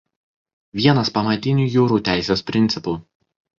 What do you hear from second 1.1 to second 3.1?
pamatinių jūrų teisės principų.